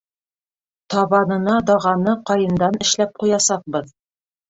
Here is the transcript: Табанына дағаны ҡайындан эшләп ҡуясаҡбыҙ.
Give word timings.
Табанына 0.93 1.59
дағаны 1.69 2.17
ҡайындан 2.33 2.83
эшләп 2.89 3.17
ҡуясаҡбыҙ. 3.25 3.99